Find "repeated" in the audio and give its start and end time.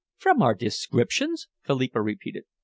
2.01-2.45